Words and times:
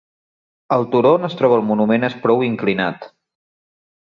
El 0.77 0.85
turó 0.95 1.11
on 1.17 1.27
es 1.29 1.37
troba 1.41 1.59
el 1.59 1.67
monument 1.67 2.09
és 2.09 2.17
prou 2.27 2.43
inclinat. 2.51 3.07